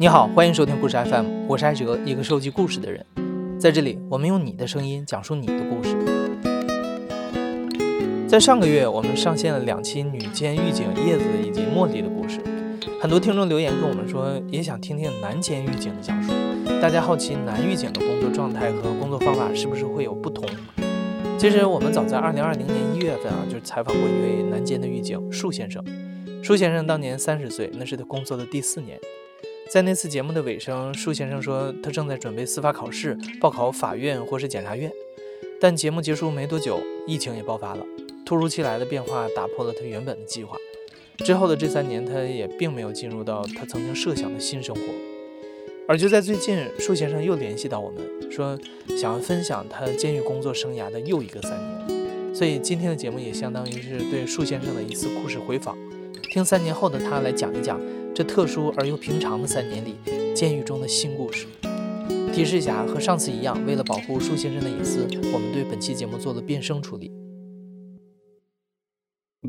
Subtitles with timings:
[0.00, 3.04] 你好，欢迎收听故事 FM，我是艾哲，一个收集故事的人。
[3.58, 5.96] 在这里，我们用你的声音讲述你的故事。
[8.28, 12.38] 在上个月，我们上线了两期女监狱警叶子以及茉莉的故事。
[13.00, 16.32] 很多听众留言跟我们说，也想听听男监狱警的讲述。
[16.80, 20.48] 大家好奇男狱警的工作状态和工作方法是不是会有不同？
[21.36, 25.84] 其实我们早在二零二零年一月份啊，就采访过一位男监的狱警树先生。
[26.40, 28.96] 树先生当年三十岁，那是他工作的第四年。
[29.70, 34.90] 在那次节目的尾声，舒先生说他正在准备司法考试，报考法院或是检察院。
[35.60, 37.84] 但节目结束没多久，疫情也爆发了，
[38.24, 40.56] 突如其来的变化打破了他原本的计划。
[41.18, 44.82] 之后的这三年，他也并没有进入到他曾经设想的新生活。
[45.86, 48.58] 而就在最近，舒先生又联系到我们，说
[48.96, 52.34] 想要分享他监狱工作生涯的又一个三年。
[52.34, 55.76] 所以今天的节目也相当于是对舒先生的一次故事回访，
[56.30, 57.78] 听三年后的他来讲一讲。
[58.18, 59.94] 这特殊而又平常的三年里，
[60.34, 61.46] 监狱中的新故事。
[62.34, 67.12] 提示一下，和上次一样，为了保护树先生的隐私，我们对本期节目做了变声处理。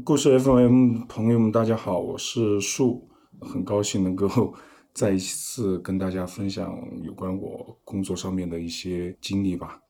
[0.03, 3.09] 故事 FM 朋友们，大家好，我是树，
[3.41, 4.53] 很高兴能够
[4.93, 9.81] 再一次跟大家分享有关我工作上面的一些经历吧。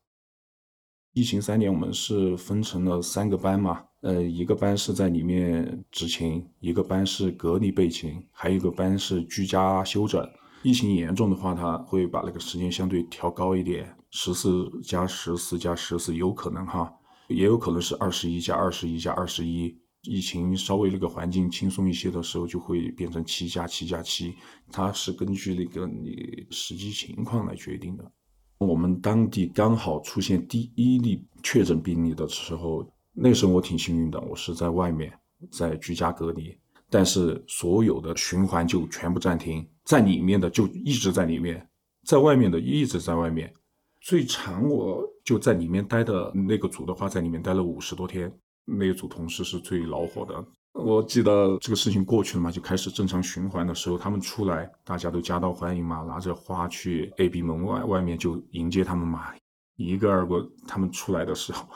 [1.11, 3.87] 疫情三年，我们是分成了三个班嘛。
[4.01, 10.25] 呃，一个班是在里面执勤，一个班是隔离备勤，还有一个班是居家休整。
[10.63, 16.89] 疫情严重的话，他会把那个时间相对调高一点，十四加十四加十四有可能哈，
[17.27, 19.77] 也有可能是二十一加二十一加二十一。
[20.03, 24.33] 疫情稍微那个环境轻松一些的时候，就会变成七加七加七，
[24.71, 28.11] 它是根据那个你实际情况来决定的。
[28.59, 32.89] 我们当地刚好出现第一例确诊病例的时候。
[33.21, 35.11] 那时候我挺幸运的，我是在外面
[35.51, 36.57] 在居家隔离，
[36.89, 41.67] 但是所有的循环就全部暂停，在里面的就一直在里面，
[42.05, 43.53] 在外面的一直在外面。
[43.99, 48.33] 最长我就在里面待的那个组的话，在里面待了五十多天，
[48.63, 50.45] 那组同事是最恼火的。
[50.71, 59.33] 我记得这个事情过去了嘛，就开始正常循环的时候，他们出来，大家都夹道欢迎嘛，拿着花去 A B 门外外面就迎接他们嘛，
[59.75, 61.67] 一个二个他们出来的时候。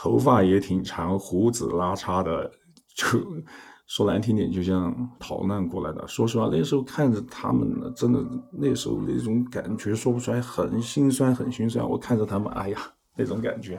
[0.00, 2.48] 头发也挺长，胡子拉碴的，
[2.94, 3.04] 就
[3.88, 6.06] 说难听点，就像逃难过来的。
[6.06, 11.84] 说实话，那时候看着他们呢，真的那时候那种感觉说不出来，很心酸，很心酸。
[11.84, 12.78] 我看着他们，哎呀，
[13.16, 13.76] 那种感觉，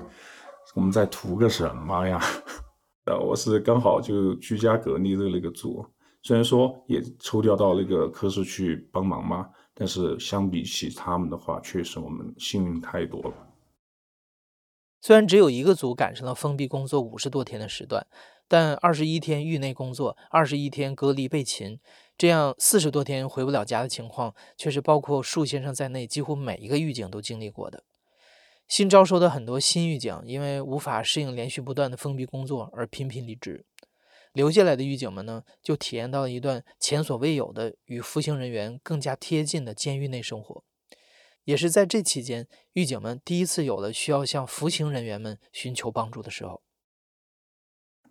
[0.76, 2.20] 我们在图个什么呀？
[3.08, 5.86] 呃，我是刚好就居家隔离的那个组，
[6.22, 13.34] 虽然说也抽调到那个科室去帮忙嘛，但是相比起他们的话，确实我们幸运太多了。
[15.02, 18.06] 虽然只有一个组赶上了封闭工作五十多天的时段，
[18.48, 21.80] 但二十一天狱内工作，二十一天隔离备勤，
[22.18, 27.84] 这样四十多天回不了家的情况，却是包括树先生在内几乎每一个狱警都经历过的。
[28.68, 33.66] 新招收的很多新狱警因为无法适应连续不断的封闭工作而频频离职，
[34.34, 40.64] 留下来的狱警们呢，就体验到了一段前所未有的与服刑人员更加贴近的监狱内生活。
[41.46, 46.62] 也是在这期间，狱警们第一次有了需要向服刑人员们寻求帮助的时候。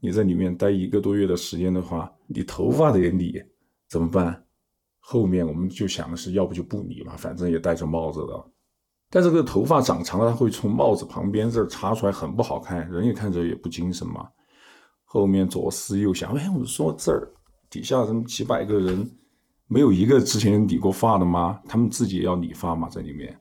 [0.00, 3.42] 你在里面待一个多月的时间的话，你头发得理
[3.88, 4.44] 怎么办？
[4.98, 8.50] 后面我们就想的是，要不就不理嘛，反正也戴着帽子的。
[9.10, 14.28] 但这个头发长长了，它会从帽子旁边这儿插出来，很不好看，人也看着也不精神嘛。
[15.04, 17.32] 后面左思右想，哎，我说这儿
[17.70, 19.10] 底下这么几百个人。
[19.70, 21.60] 没有一个之前理过发的吗？
[21.68, 23.38] 他们自己也要理发嘛，在里面，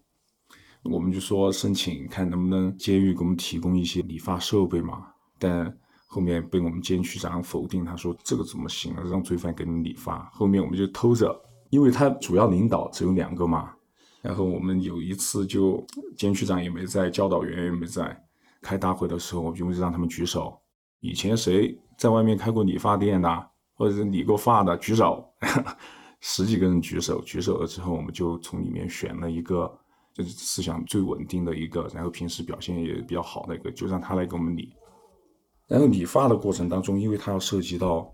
[0.83, 5.07] 我们就说申请看能不能监狱给我们提供一些理发设备嘛。
[5.39, 5.73] 但
[6.05, 9.03] 后面被我们监区长否定，他说这个怎么行啊？
[9.09, 10.29] 让罪犯给你理发。
[10.33, 11.33] 后面我们就偷着，
[11.69, 13.71] 因为他主要领导只有两个嘛。
[14.21, 15.81] 然后我们有一次就
[16.17, 18.21] 监区长也没在，教导员也没在，
[18.61, 20.59] 开大会的时候我们就让他们举手，
[20.99, 25.25] 以前谁在外面开过理发店的，或者是理过发的举手。
[26.19, 29.71] 十几个人举手，举手了之后，我们就从里面选了一个，
[30.13, 34.73] 就是思想最稳定的一个，然后平时表现也比较好的一个，就让他来给我们理。
[35.67, 38.11] 然后理发的过程当中，因为他要涉及到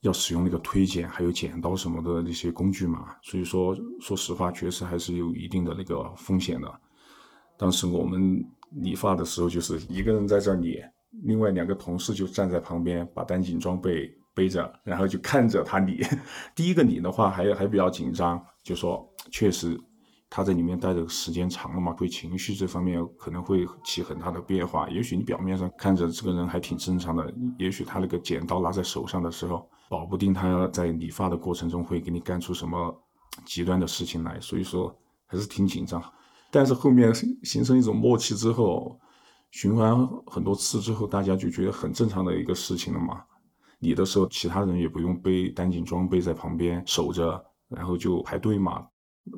[0.00, 6.80] 要使用那个推剪还有剪刀什么的那些工具嘛，所以说说实话，确实还是有一定的那个风险的。
[7.56, 10.82] 当时我们理发的时候，就是一个人在这儿理，
[11.22, 14.10] 另外两个同事就站在旁边把单紧装备。
[14.36, 16.04] 背着，然后就看着他理。
[16.54, 19.80] 第一个理的话还还比较紧张，就说确实
[20.28, 24.90] 他在里面待的时间长了嘛，会情绪这方面可能会起很大的变化。
[24.90, 33.02] 也许你表面上看着这个人还挺正常的，也许他那个剪刀拿在手上的时候，保不定他要在理发的过程中会给你干出什么
[33.46, 34.94] 极端的事情来，所以说
[35.24, 36.02] 还是挺紧张。
[36.50, 37.10] 但是后面
[37.42, 38.98] 形成一种默契之后，
[39.50, 43.22] 循环很多次之后，大家就觉得很正常的一个事情了嘛。
[43.86, 48.84] 理的时候，其他人也不用背单紧装备在旁边守着，然后就排队嘛。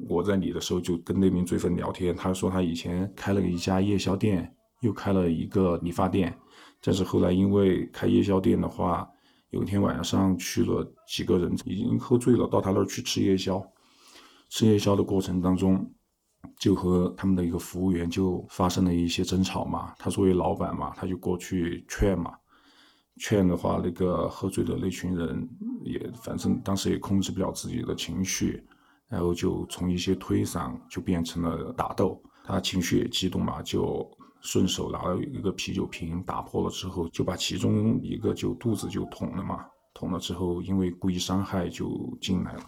[0.08, 4.50] 我在理的时候就跟那名罪犯聊天，他说他以前开了一家夜宵店，
[4.80, 6.34] 又开了一个理发店，
[6.82, 9.06] 但是后来因为开夜宵店的话，
[9.50, 13.62] 有一天晚上去了几个人，已经喝醉了，到他那儿去吃夜宵。
[14.48, 15.90] 吃夜宵的过程当中，
[16.58, 19.92] 就和他们的一个服务员就发生了一些争吵嘛。
[19.98, 22.32] 他作为老板嘛，他就过去劝嘛。
[23.19, 25.49] 劝的话，那个喝醉的那群人
[25.82, 28.62] 也反正当时也控制不了自己的情绪，
[29.09, 32.23] 然后就从一些推搡就变成了打斗。
[32.44, 34.09] 他情绪也激动嘛，就
[34.41, 39.67] 顺手拿了一个啤酒瓶打破了之后，就把其中一个就肚子就捅了嘛。
[39.93, 42.62] 捅了之后，因为故意伤害就进来了。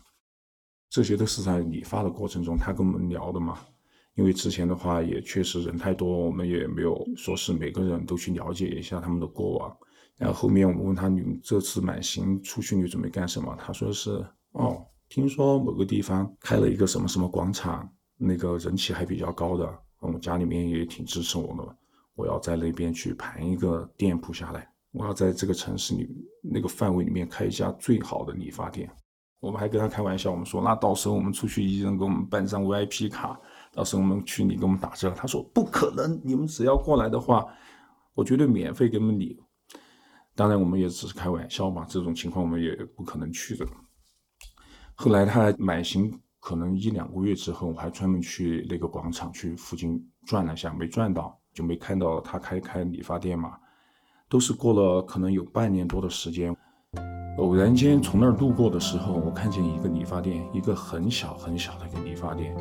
[0.90, 3.58] 这些都是在理发的过程中他跟我们聊的嘛。
[4.16, 9.74] 因为之前的话也确实人太多，我们也没有说是每个人都去了解一下他们的过往。
[10.20, 14.22] 然后后面我们问他：“你们这次满刑出去，你准备干什么？”他说：“是
[14.52, 19.66] 哦，听说某个地方开了一个什么什么广场，那个人气还比较高的。
[19.98, 21.76] 我家里面也挺支持我的，
[22.14, 26.06] 我要在那边去盘一个店铺下来，我要在这个城市里
[26.42, 28.90] 那个范围里面开一家最好的理发店。”
[29.40, 33.40] 我们还跟他开玩笑，我们说：“那到时候我们出去，一人给我们办张 VIP 卡，
[33.72, 37.46] 到时候我们去你给我们打折。”他说：“不可能，你们只要过来的话，
[38.12, 39.40] 我绝对免费给你们理。”
[40.40, 43.66] 当然，我们也只是开玩笑嘛，这种情况我们也不可能去的。
[44.94, 53.52] 后来他满行可能一两个月之后，我还专门去那个广场去附近转了一下，没转到，就没看到他开开理发店嘛。
[54.30, 56.56] 都是过了可能有半年多的时间，
[57.36, 62.56] 偶然间从那儿路过的时候，我看见一个理发店，一个很小很小的一个理发店，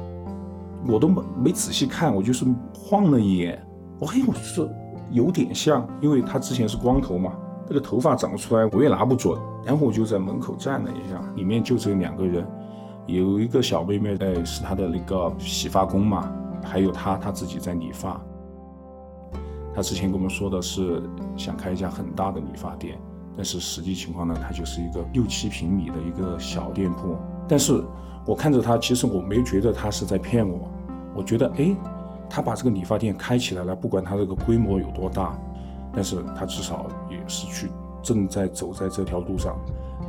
[0.85, 2.43] 我都没没仔细看，我就是
[2.73, 3.65] 晃了一眼，
[4.01, 4.69] 我嘿，我说
[5.11, 7.33] 有点像，因为他之前是光头嘛。
[7.69, 12.43] 这个头发长出来我也拿不准，然后我就在门口站了一下，里面就只有两个人，
[13.05, 16.33] 有一个小妹妹哎是他的那个洗发工嘛，
[16.63, 18.19] 还有他他自己在理发。
[19.75, 21.03] 他之前跟我们说的是
[21.37, 22.97] 想开一家很大的理发店，
[23.35, 27.15] 但是实际情况呢，他就是一个六七平米的一个小店铺。
[27.47, 27.83] 但是
[28.25, 30.67] 我看着他，其实我没觉得他是在骗我，
[31.15, 31.75] 我觉得哎，
[32.27, 35.37] 他把这个理发店开起来了，不管他这个规模有多大。
[35.93, 37.69] 但是他至少也是去
[38.01, 39.59] 正在走在这条路上，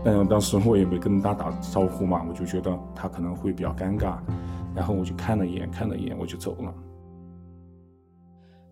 [0.05, 4.19] 但当时我也没跟他打招呼嘛，我就觉得他可能会比较尴尬，
[4.75, 6.75] 然后我就看了一眼，看了一眼我就走了。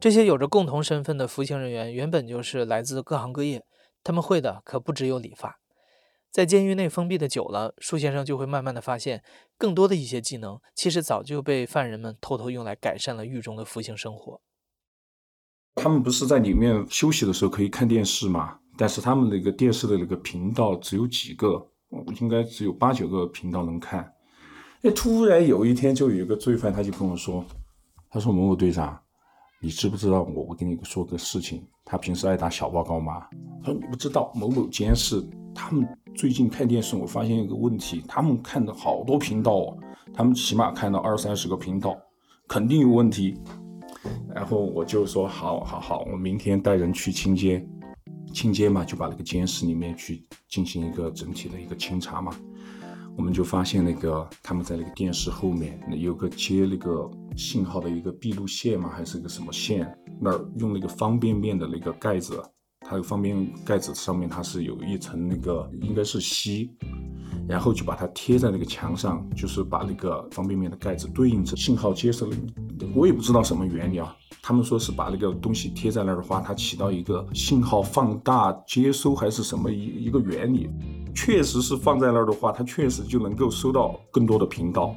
[0.01, 3.65] 这些有着共同身份的服刑人员原本就是来自各行各业，
[4.05, 5.59] 他们会的可不只有理发。
[6.31, 9.25] 在监狱内封闭的久了，舒先生就会慢慢的发现，
[9.57, 14.41] 更多的一些技能其实早就被犯人们偷偷用来改善了狱中的服刑生活。
[15.75, 18.57] 他们不是在里面休息的时候可以看电视吗？
[18.77, 21.67] 但是他们那个电视的那个频道只有几个，
[22.21, 24.13] 应该只有八九个频道能看。
[24.83, 27.45] 哎，突然有一天就有一个罪犯，他就跟我说
[28.09, 28.97] ：“他说某某队长，
[29.61, 30.45] 你知不知道我？
[30.45, 31.67] 我跟你说个事情。
[31.85, 33.27] 他平时爱打小报告吗？
[33.65, 35.21] 他说你不知道，某某监视
[35.55, 39.77] 他们最近看电视，我发现一个问题，他们看的好多频道，
[40.15, 41.97] 他们起码看到二三十个频道，
[42.47, 43.37] 肯定有问题。”
[44.35, 47.67] 然后我就说好，好，好，我明天带人去清街，
[48.33, 52.33] 清街嘛，就把那个监视里面去进行一个整体的一个清查嘛。
[53.17, 59.93] 我们就发现那个他们在那个电视后面有个接那个信号的一个闭路线嘛，还是个什么线？
[60.21, 62.41] 那儿用那个方便面的那个盖子，
[62.81, 66.71] 它的方便盖子上面它是有一层那个应该是锡，
[67.49, 72.31] 然后就把它贴在那个墙上，就是把那个方便面的盖子对应着信号接收。
[72.95, 74.15] 我也不知道什么原理啊。
[74.41, 80.71] 他们说是把那个东西贴在那儿的话，它起到一个信号放大接收还是什么一一个原理。
[81.15, 84.95] 确实是放在那儿的话，它确实就能够收到更多的频道。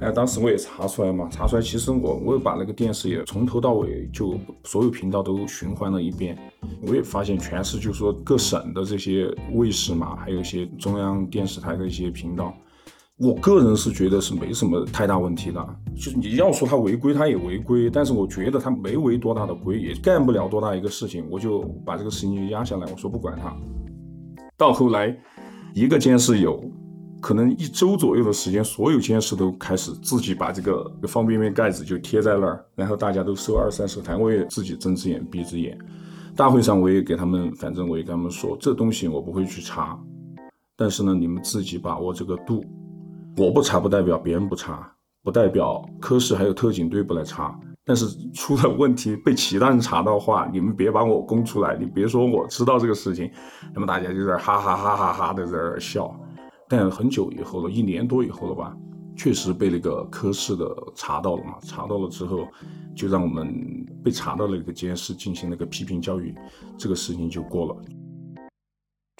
[0.00, 6.38] 哎，当时我也查出来嘛，查出来其实我我也把那个电视也从头到尾就所有频道都循环了一遍，
[6.80, 12.54] 我也发现全是就是说各省的这些卫视嘛，还有一些中央电视台的一些频道。
[13.18, 15.60] 我个人是觉得是没什么太大问题的，
[15.96, 23.52] 就是你要说他违规，他也违规，但是我觉得他没违多大的规，也干不了多大一个事情，我就把这个事情就压下来，我说不管他。
[24.56, 25.12] 到后来，
[25.74, 26.62] 一个监视有
[27.20, 35.76] 可能一周左右的时间，所有监视都开始自己把这个方便面盖子就贴在那儿，然后大家都收二三十台，我也自己睁只眼闭只眼。
[36.36, 39.98] 大会上我也给他们，反正我也跟他们说，这东西我不会去查，
[40.76, 42.64] 但是呢，你们自己把握这个度。
[43.38, 44.92] 我不查不代表别人不查，
[45.22, 47.56] 不代表科室还有特警队不来查。
[47.84, 48.04] 但是
[48.34, 53.30] 出了问题被其他人查到的话，你们别把我供出来，你别说我知道这个事情，
[53.72, 56.12] 那么大家就在哈哈哈哈哈的在那笑。
[56.68, 58.76] 但很久以后了，一年多以后了吧，
[59.16, 60.66] 确实被那个科室的
[60.96, 62.46] 查到了嘛，查到了之后，
[62.94, 66.34] 就让我们被查到了一个监视进行了个批评教育，
[66.76, 67.76] 这个事情就过了。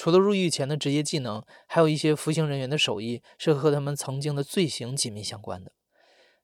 [0.08, 5.70] 除了入狱前的职业技能，还有一些服刑人员的手艺是和他们曾经的罪行紧密相关的。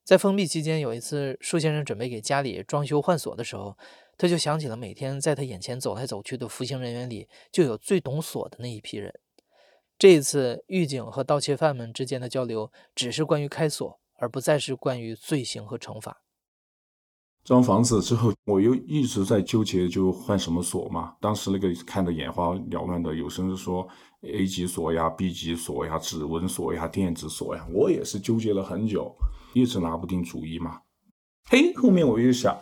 [0.04, 3.78] 在封闭期间，有一次，舒先生准备给家里装修换锁的时候，
[4.18, 9.18] 他就想起了每天在他眼前走来走去的服刑人员里，就有最懂锁的那一批人。
[9.98, 16.23] 这一次，狱警和盗窃犯们之间的交流只是关于开锁，而不再是关于罪行和惩罚。
[17.44, 21.14] 装房子之后，我又一直在纠结，就换什么锁嘛。
[21.20, 23.86] 当时那个看得眼花缭乱的，有甚至说
[24.22, 29.14] A 级锁呀、B 级锁呀、指纹锁呀、电子锁呀，我也是纠结了很久。
[29.52, 30.80] 一直拿不定主意嘛，
[31.48, 32.58] 嘿，后面我又想，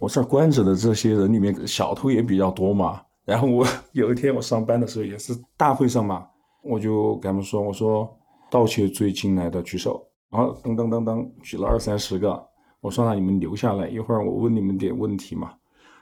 [0.00, 3.00] 我这儿关着的这些人里面小偷也比较多嘛。
[3.24, 6.26] 然后我 有一天我上班的时候也是大会上嘛，
[6.64, 8.12] 我就跟他们说，我说
[8.50, 12.44] 盗窃罪进来的举手，然后噔噔噔噔举了二三十个，
[12.82, 15.54] 我说那你们留下来，一会儿我问你们点问题嘛，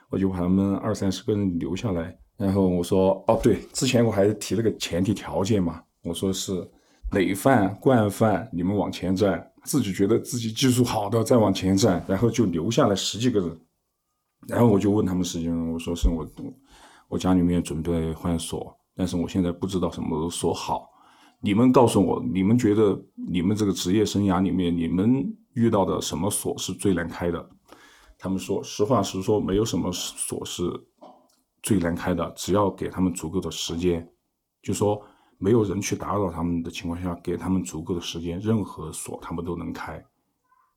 [0.09, 6.69] 我就把他们二三十个人留下来，然后我说哦对，之前我还提了个前提条件嘛，我说是
[7.13, 9.47] 累犯惯犯，你们往前站。
[9.63, 13.61] 自己觉得自己技术好的再往前站，然后就留下来十几个人，
[14.47, 16.27] 然后我就问他们十几人，我说是我
[17.07, 20.89] 我家里面准备换锁，但是我现在不知道什么锁好，
[21.41, 27.49] 你们告诉我，你们觉得你们这个职业生涯里面，你们遇到的什么锁是最难开的？
[28.17, 30.63] 他们说实话实说，没有什么锁是
[31.63, 34.07] 最难开的，只要给他们足够的时间，
[34.61, 35.01] 就说。
[35.43, 39.99] 没有人去打扰他们的情况下，给他们足够的时间，任何锁他们都能开。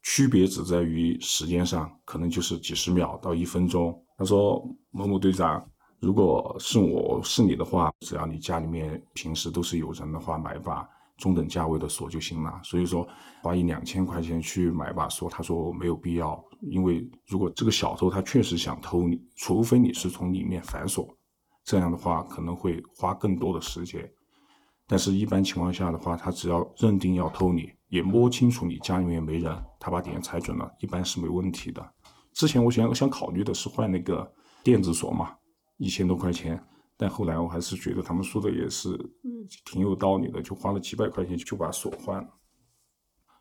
[0.02, 4.02] 区别只在于时间上，可能就是几十秒到一分钟。
[4.16, 5.62] 他说：“某某队长，
[6.00, 12.60] 如果是我是你的话，只要你家里面平时都是有人的话，买把中等价位的锁就行了。
[12.62, 13.06] 所以说，
[13.42, 21.16] 花一两千块钱去买把锁，他说没有必要，因为如果这个小偷他确实想偷你，除非你是从里面反锁，
[21.64, 24.08] 这样的话可能会花更多的时间。”
[24.86, 31.82] 但是，一般情况下的话，他只要认定要偷你，也摸清楚你家里面没人，他把点踩准了，一般是没问题的。
[32.34, 34.30] 之前我想想考虑的是换那个
[34.62, 35.34] 电子锁嘛，
[35.78, 36.62] 一千多块钱，
[36.96, 38.98] 但后来我还是觉得他们说的也是
[39.64, 42.28] 挺有道理的，就花了几百块钱就把锁换了。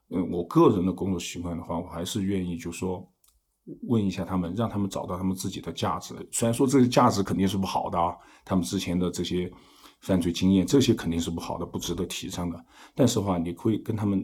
[0.10, 3.08] 嗯，我个人的工作习惯的话，我还是愿意就说
[3.88, 6.14] 问一下他们，让他们找到他们自己的价值。
[6.32, 9.52] 虽然说这个价值肯定是不好的啊，他们之前的这些。
[10.00, 12.66] 犯罪经验这些肯定是不好的，不值得提倡的。
[12.94, 14.22] 但是话，你可以跟他们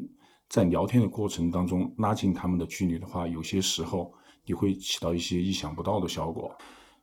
[0.50, 6.54] 在聊天的过程当中拉近他们的距离的话，有些时候你会起到一些意想不到的效果。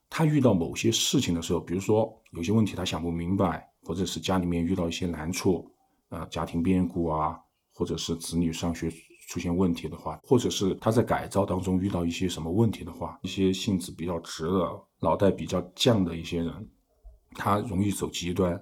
[0.08, 5.70] 他遇到某些事情的时候，比如说有些问题他想不明白，或者是家里面遇到一些难处，
[6.08, 7.38] 呃，家庭变故啊，
[7.72, 8.90] 或者是子女上学
[9.28, 16.70] 出现问题的话，或者是他在改造当中遇到一些什么问题的话，一些性子比较直的、脑袋比较犟的一些人。
[17.34, 18.58] 他容易走极端，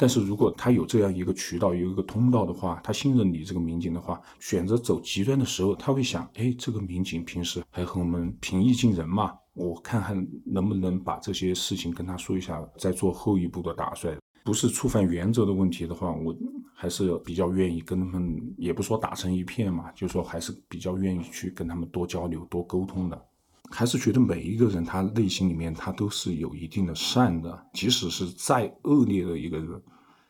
[0.00, 14.16] 但是如果他有这样一个渠道，有一个通道的话，他信任你这个民警的话，选择走极端的时候，他会想：哎，这个民警平时还和我们平易近人嘛，我看看能不能把这些事情跟他说一下，再做后一步的打算。
[14.44, 16.34] 不是触犯原则的问题的话，我
[16.72, 23.27] 还是比较愿意跟他们，也不说打成一片嘛，就说还是比较愿意去跟他们多交流、多沟通的。
[23.70, 29.82] 还是觉得每一个人他内心里面他都是有一定的善的，即使是再恶劣的一个人。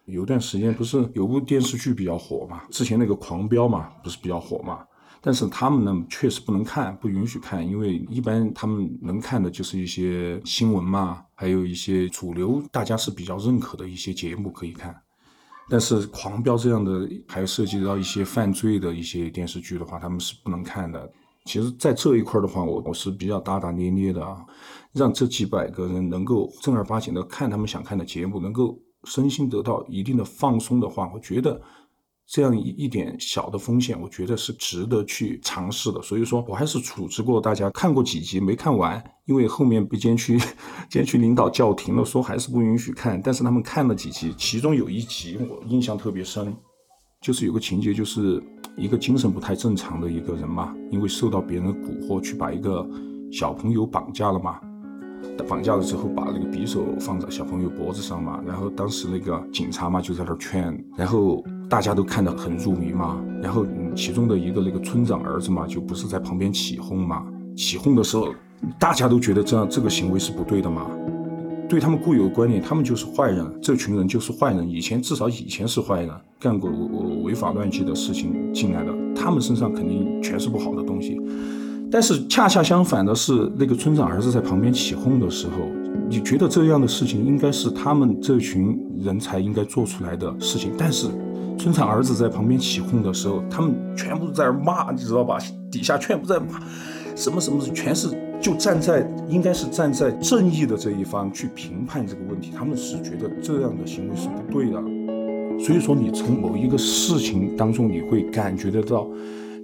[0.07, 2.62] 有段时间不是有部电视剧比较火嘛？
[2.71, 4.85] 之前那个《狂飙》嘛，不是比较火嘛？
[5.21, 14.97] 但是他们呢，确实不能看，不允许看，因为一般他们能看的就是一些新闻嘛，还有一些主流大家是比较认可的一些节目可以看。
[15.68, 21.12] 但是《狂飙》这样的还涉及到一些犯罪的一些电视剧的话，他们是不能看的。
[21.49, 24.45] 其实，在这一块的话，我我是比较大大咧咧的啊，
[24.93, 31.59] 让这几百个人能够正儿八经的看他们想看的节目，能够身心得到一定的放松的话，我觉得
[32.26, 36.02] 这样一一点小的风险，我觉得是值得去尝试的。
[36.02, 40.38] 所以说我还是处置过大家看过几集没看完，因为后面被监区
[40.90, 43.19] 监区领导叫停了，说还是不允许看。
[43.25, 46.55] 但是他们看了几集，其中有一集我印象特别深。
[47.20, 48.42] 就是有个情节，就是
[48.76, 52.88] 一个精神不太正常的一个人嘛，因为受到别人的蛊惑，去把一个
[53.32, 54.60] 小朋友绑架了嘛。
[55.48, 58.40] 绑架了之后，把那个匕首放在小朋友脖子上嘛。
[58.46, 63.20] 然后当时那个警察嘛就在那儿劝，然后大家都看得很入迷嘛。
[63.42, 67.26] 然后其中的一个那个村长儿子嘛，就不是在旁边起哄嘛。
[67.56, 68.32] 起哄的时候，
[68.78, 70.88] 大家都觉得这样这个行为是不对的嘛。
[71.68, 74.68] 对他们固有的观念，他们就是坏人，这群人就是坏人。
[74.68, 76.10] 以前至少以前是坏人，
[76.40, 76.70] 干过
[77.22, 81.20] 违法乱纪的事情进来的，他们身上肯定全是不好的东西。
[81.90, 85.66] 但是恰恰相反的是，那个村长儿子在旁边起哄的时候，
[86.08, 90.72] 你觉得这样的事情应该是他们这群人才应该做出来的事情。
[90.78, 91.08] 但是
[91.58, 95.38] 村长儿子在旁边起哄的时候，他们全部在那骂，你知道吧？
[95.70, 96.60] 底下全部在骂，
[97.14, 98.08] 什么什么，全是。
[98.40, 104.83] 就站在应该是站在正义的这一方去评判这个问题，他们是觉得这样的行为是不对的。
[105.61, 109.09] 所以说，你从某一个事情当中，你会感觉得到，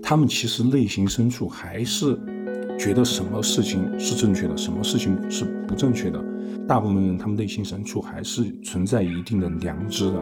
[0.02, 2.18] 他们其实内心深处还是
[2.76, 6.20] 觉得什么事情是正确的，什么事情是不正确的。
[6.66, 10.20] 大部分人他们内心深处还是存在一定的良知的。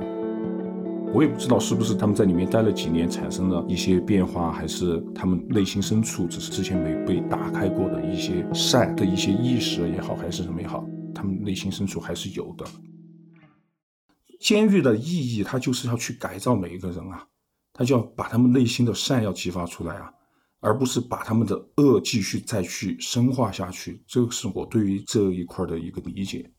[1.15, 10.83] 我也不知道是不是他们在里面待了几年，产生了一些变化，还是他们内心深处只是之前没被打开过的一些善的一些意识也好，还是什么也好，
[11.15, 12.65] 他们内心深处还是有的。
[14.41, 17.27] 监狱的意义，它就是要去改造每一个人啊，
[17.75, 20.11] 他就要把他们内心的善要激发出来啊，
[20.61, 24.03] 而不是把他们的恶继续再去深化下去。
[24.07, 26.51] 这是我对于这一块的一个理解。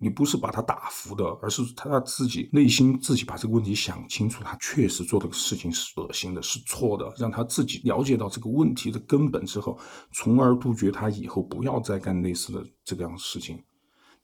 [0.00, 9.76] 你不是把他打服的，而是他自己内心自己把这个问题想清楚，他确实做的事情是恶心的，是错的，让他自己了解到这个问题的根本之后，
[10.12, 13.62] 从而杜绝他以后不要再干类似的这个样的事情。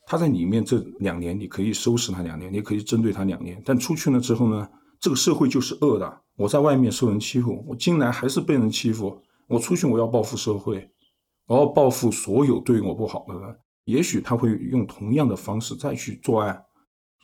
[0.06, 4.68] 他在里面这两年，你可以收拾他两年，你可以针对他两年，但出去了之后呢，
[5.00, 6.20] 这个社会就是恶的。
[6.36, 10.88] 我在外面受人欺负，我进来还是被人欺负，我出去我要报复社会，
[11.46, 13.56] 我要报复所有对我不好的人。
[13.84, 16.64] 也许他会用同样的方式再去作案，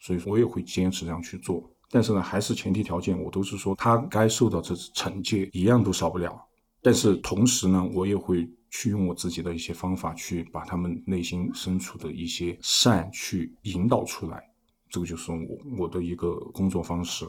[0.02, 1.70] 所以说我也会坚持这样去做。
[1.90, 6.40] 但是呢，还是前提条件，我都是说他该受到这惩戒一样都少不了。
[6.80, 14.42] 但是同时呢，我也会去用我自己的一些方法去把他们内心深处的一些善去引导出来。
[14.88, 15.38] 这个就是我
[15.78, 17.26] 我的一个工作方式。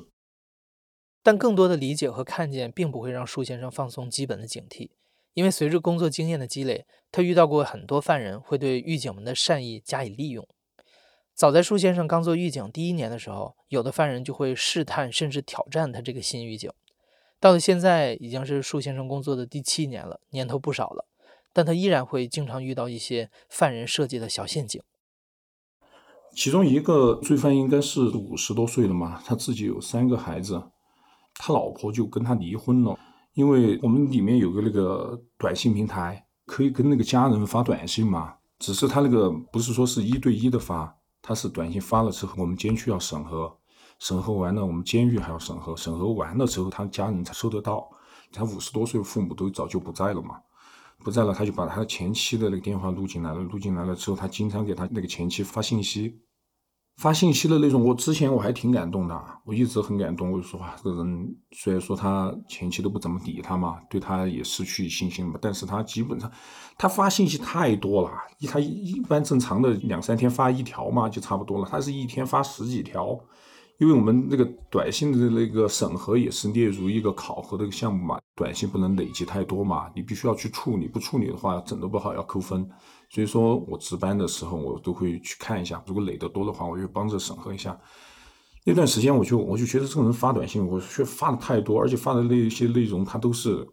[1.24, 4.90] 但更多的理解和看见，并不会让舒先生放松基本的警惕。
[5.34, 10.48] 因为随着工作经验的积累，他遇到过很多犯人会对狱警们的善意加以利用。
[11.34, 16.70] 早在舒先生刚做狱警第一年的时候，有的犯人就会试探甚至挑战他这个新狱警。
[17.40, 21.08] 到了现在，已经是舒先生工作的第七年了，年头不少了，
[21.54, 24.82] 但他依然会经常遇到一些犯人设计的小陷阱。
[26.36, 30.62] 其中一个罪犯应该是五十多岁了嘛，他自己有三个孩子，
[31.34, 33.00] 他老婆就跟他离婚了。
[33.34, 38.36] 因为我们里面有个那个短信平台，可以跟那个家人发短信嘛。
[38.60, 43.58] 只是他那个不是说是一对一的发，他是短信发了之后，我们监区要审核，
[44.00, 47.90] 审核完了我们监狱还要审核，审核完了之后他家人才收得到。
[48.32, 50.40] 他五十多岁，父母都早就不在了嘛，
[51.00, 56.20] 不在了他就把他前妻的那个电话录进来了，录进来了之后，他经常给他那个前妻发信息。
[56.98, 60.32] 发信息的那种，我之前我还挺感动的，我一直很感动。
[60.32, 66.32] 我就说哇，这个人虽然说他前期都不怎么理他嘛，对他也失去信心嘛，但是他基本上
[66.78, 68.12] 他发信息太多了，
[68.48, 73.20] 他一般正常的两三天发一条嘛就差不多了，他是一天发十几条。
[73.80, 82.70] 因为我们那个短信的那个审核也是列入一个考核的一个项目嘛，短信不能累积太多嘛，你必须要去处理，不处理的话整得不好要扣分。
[83.14, 87.80] 所以说我值班的时候我都会去看一下，如果累得多的话，我就帮着审核一下。
[88.64, 93.68] 那段时间我就我就觉得这个人发短信，我却发的太多，而且发的那些内容他都是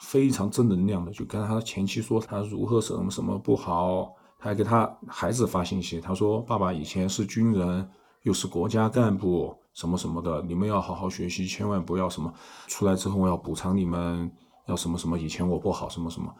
[0.00, 7.90] 非常正能量的，就跟他前妻说他如何什么什么不好，他还给他孩子发信息，他说爸爸以前是军人。
[8.24, 12.30] 又是国家干部什么什么的，你们要好好学习，千万不要什么
[12.66, 14.30] 出来之后要补偿你们，
[14.66, 16.30] 要什么什么以前我不好什么什么，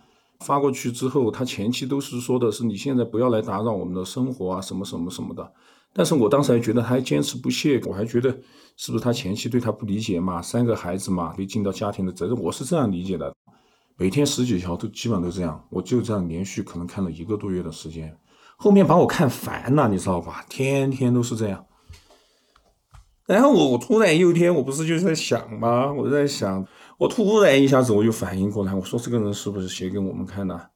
[0.41, 5.53] 发过去之后，他前期都是说的是你现在不要来打扰我们的生活啊什么什么什么的，
[5.93, 8.31] 但是我当时还觉得他还坚持不懈，我还觉得
[8.77, 13.35] 是不是他前期对他不理解嘛，三个孩子嘛，没尽到家庭的责任，我是这样理解的，
[13.97, 18.17] 每天十几条都基本上都这样，我就这样连续可能看了一个多月的时间，
[18.57, 20.45] 后面把我看烦了，你知道吧？
[20.49, 21.67] 天天都是这样。
[23.27, 25.93] 然后我我突然有一天，我不是就在想吗？
[25.93, 26.67] 我在想，
[27.01, 30.71] 我突然一下子我就反应过来，我说这个人是不是写给我们看的？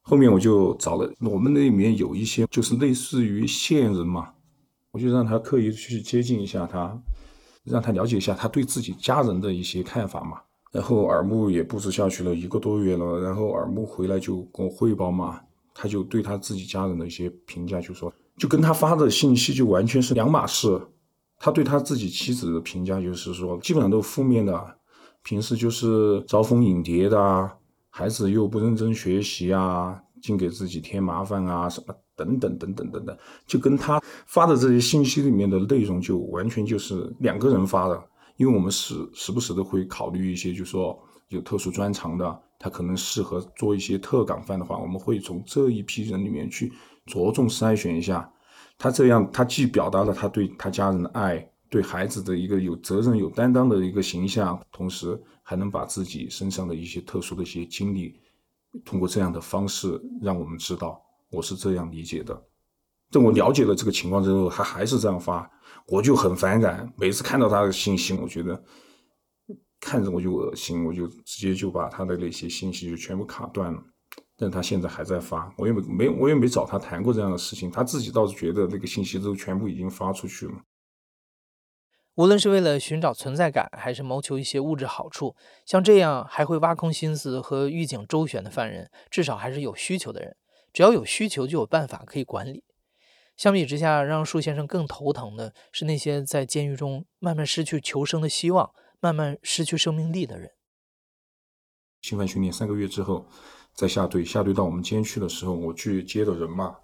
[0.00, 4.32] 后面我就找了我们那里面有一些就是类似于线人嘛，
[4.92, 6.98] 我就让他刻意去接近一下他，
[7.64, 10.40] 让他了解一下他对自己家人的一些看法嘛。
[10.72, 15.38] 然后耳目也布置下去了一个多月了，然后耳目回来就跟我汇报嘛，
[15.74, 20.80] 他就对他自己家人的一些评价就说，就跟他发的信息就完全是两码事。
[21.38, 24.78] 他对他自己妻子的评价就是说，基本上都负面的，
[25.24, 27.52] 平时就是招蜂引蝶的啊，
[27.90, 38.00] 孩子又不认真学习啊，净给自己添麻烦啊，什么等等等等等等，就跟他发的这些信息里面的内容就完全就是两个人发的。
[38.36, 46.72] 因为我们时时不时的会考虑一些，就说有特殊专长的，他可能适合做一些特岗饭的话，我们会从这一批人里面去
[47.06, 48.30] 着重筛选一下。
[48.76, 58.20] 他这样，他既表达了他对他家人的爱，对孩子的一个有责任、有担当的一个形象，同时还能把自己身上的一些特殊的一些经历，
[58.84, 62.40] 通过这样的方式让我们知道，我是这样理解的。
[63.10, 65.50] 等我了解了这个情况之后，他还是这样发，
[65.88, 66.88] 我就很反感。
[66.96, 68.62] 每次看到他的信息，我觉得
[69.80, 73.82] 看着我就恶心，我就直接就把他的那些信息就全部卡断了。
[74.36, 80.54] 但他现在还在发，我也没没我也没找他谈过这样的事情，他自己倒是觉得那个信息都全部已经发出去了。
[82.16, 85.34] 无论是为了寻找存在感，还是谋求一些物质好处，
[85.66, 90.36] 像这样还会挖空心思和狱警周旋的犯人，至少还是有需求的人。
[90.72, 92.64] 只要有需求，就有办法可以管理。
[93.36, 100.52] 相比之下，让树先生更头疼的是那些在监狱中慢慢失去求生的希望、慢慢失去生命力的人。
[102.02, 103.26] 新犯训练三个月之后。
[103.74, 106.76] 在下队，下队到我们监区的时候，我去接的人嘛。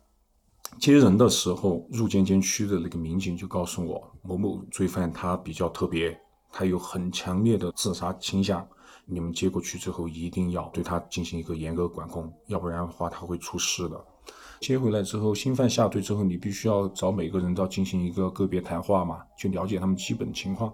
[0.78, 6.18] 接人的时候，入监监区的那个民警就告诉我，某某罪犯他比较特别，
[6.50, 8.66] 他有很强烈的自杀倾向。
[9.04, 14.04] 你们接过去之后，一定要对他进行一个严格管控，要不然的话他会出事的。
[14.60, 20.72] 接回来之后，新犯下队之后，你必须要找每个人都要进行一个个别谈话嘛，去了解他们基本情况。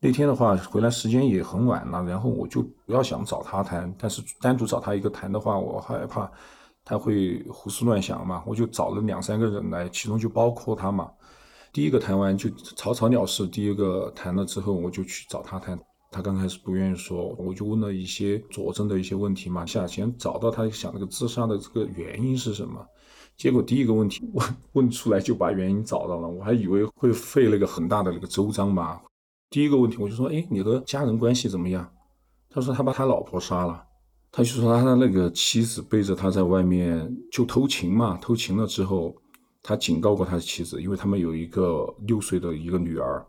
[0.00, 6.28] 那天的话回来时间也很晚了，然后我就不要想找他谈，但是单独找他一个谈的话，我害怕
[6.84, 11.10] 他会胡思乱想嘛，我就找了两三个人来，其中就包括他嘛。
[11.72, 15.78] 第一个谈完就草草了事，第一个谈了之后，我就去找他谈，
[16.10, 22.84] 他刚开始不愿意说，我就问了一些佐证的一些问题嘛，想先找到他想那个自杀的这个原因是什么，
[23.36, 29.00] 结果第一个问题问问出来就把原因找到了，我还以为会费了个很大的那个周章嘛。
[29.48, 31.90] 第一个问题，我就说，哎，你和家人关系怎么样？
[32.50, 33.82] 他说他把他老婆杀了，
[34.34, 39.14] 他就说他的那个妻子背着他在外面就偷情嘛，偷情了之后，
[39.62, 43.22] 他警告过他的妻子，因为他们有一个六岁的一个女儿，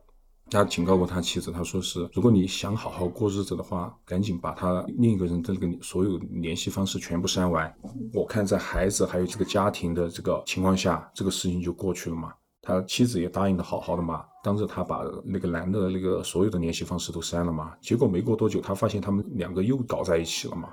[0.50, 7.72] 他警告过他妻子，他说是如果你想好好过日子的话，赶紧把他另一个人的那个所有联系方式全部删完。
[8.14, 12.32] 我看在孩子还有这个家庭的这个情况下，这个事情就过去了嘛。
[12.62, 17.74] 他妻子也答应的好好的嘛，当着他把那个男的那个所有的联系方式都删了嘛。
[17.82, 20.70] 结果没过多久，他发现他们两个又搞在一起了嘛。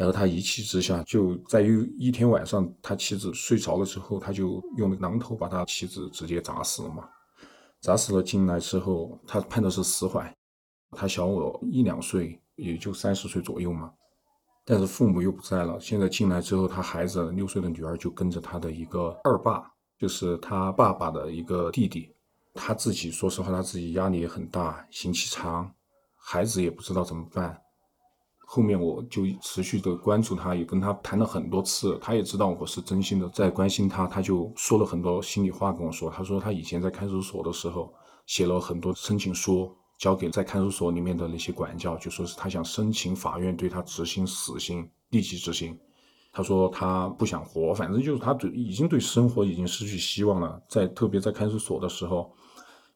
[0.00, 7.06] 然后他一气之下，就在于一天晚上，他妻子睡着了之后，他就用榔头把他妻子直接砸死了嘛。
[7.82, 10.34] 砸死了进来之后，他判的是死缓。
[10.92, 13.92] 他小我一两岁，也就三十岁左右嘛。
[14.64, 19.70] 但是父母又不在了，现在进来之后，他孩子六岁的女儿就跟着他的一个二爸。
[19.98, 22.16] 就是他爸爸的一个弟弟，
[22.54, 25.70] 他自己说实话，他自己压力也很大，刑期长，
[26.16, 27.60] 孩子也不知道怎么办。
[28.52, 36.10] 后面我就持续的关注他，也跟他谈了很多次，他也知道我是真心的在关心他，他就说了很多心里话跟我说。
[36.10, 37.94] 他说他以前在看守所的时候
[38.26, 45.78] 写了很多申请书，交给在看守所里面的那些管教，就说是他想申请法院对他执行死刑，立即执行。
[46.32, 50.60] 他说他不想活，反正就是他对已经对生活已经失去希望了。
[50.68, 52.32] 在特别在看守所的时候，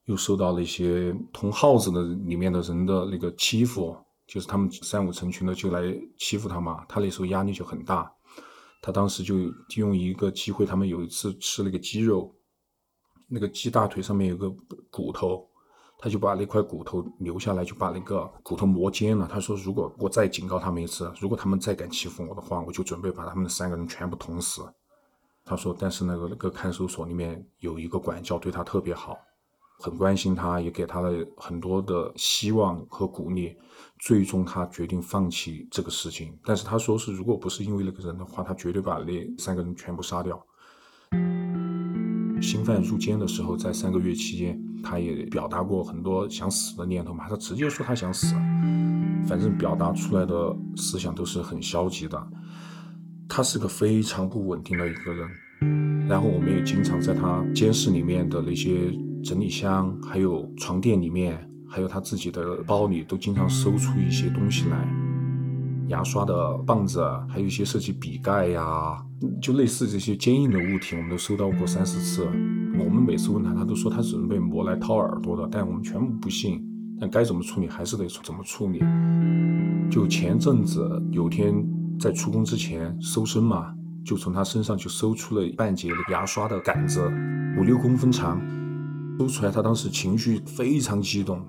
[0.06, 5.82] 又受到了一些同号子的里面的人的那个欺负，就是他们三五成群的就来
[6.18, 6.84] 欺负他嘛。
[6.88, 8.10] 他那时候压力就很大，
[8.80, 9.36] 他当时就
[9.76, 12.34] 用一个机会，他们有一次吃那个鸡肉，
[13.28, 14.50] 那个鸡大腿上面有个
[14.90, 15.48] 骨头。
[15.96, 19.26] 他就把那块骨头留下来，就把那个骨头磨尖了。
[19.30, 24.62] 他说：“如果我再警告他们一次，如果他们再敢欺负我的话，我就准备把他们三个人全部捅死。”
[25.46, 29.16] 他说：“但是那个那个看守所里面有一个管教对他特别好，
[29.78, 33.56] 很关心他，也给他了很多的希望和鼓励。
[33.98, 36.36] 最终他决定放弃这个事情。
[36.44, 40.44] 但是他说是，如果不是因为那个人的话，他绝对把那三个人全部杀掉。”
[42.42, 44.60] 新犯入监的时候，在三个月期间。
[44.86, 48.34] 他也表达过很多想死的念头嘛，他直接说他想死，
[49.26, 52.22] 反正表达出来的思想都是很消极的。
[53.26, 58.92] 他是个非常不稳定的一个人，然后我们也经常在他监室里面的那些
[59.24, 64.86] 整理箱，还有床垫里面，还有他自己的包里，都经常搜出一些东西来，
[65.88, 69.02] 牙刷的棒子，还有一些涉及笔盖呀，
[69.40, 72.26] 就类似这些坚硬的物体，我们都收到过三四次。
[72.78, 76.62] 我们每次问他，他都说他只能被磨来掏耳朵的，但我们全部不信。
[77.00, 78.80] 但该怎么处理还是得怎么处理。
[79.90, 81.54] 就前阵子有天
[81.98, 83.72] 在出工之前搜身嘛，
[84.04, 87.10] 就从他身上就搜出了半截牙刷的杆子，
[87.58, 88.38] 五六公分长。
[89.18, 91.40] 搜出来，他当时情绪非常激动。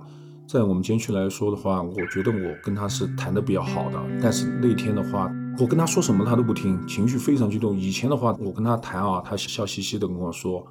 [0.47, 3.99] 在我们监区来说的话，我觉得我跟他是谈的比较好的。
[4.21, 7.75] 但是那天的话，我跟他说什么他都不听，情绪非常激动。
[7.75, 10.63] 以前的话，我跟他谈啊，他笑嘻嘻的跟我说，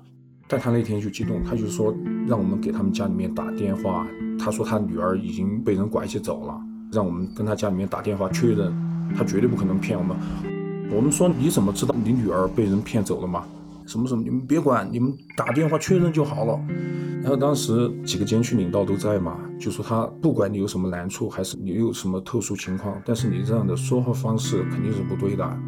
[0.46, 1.92] 但他那天就激动，他就说
[2.28, 4.06] 让我们给他们家里面打电话。
[4.38, 6.56] 他说他女儿已经被人拐起走了，
[6.92, 8.72] 让我们跟他家里面打电话确认，
[9.16, 10.16] 他绝对不可能骗我们。
[10.92, 13.44] 我们说你怎么知道你女儿被人骗走了吗？
[13.86, 16.60] 什么什么，你们别管，你们打电话确认就好了。
[17.22, 25.58] 然后当时几个监区领导都在嘛，就说他不管你有什么难处，还是你有什么特殊情况，但是你这样的说话方式肯定是不对的。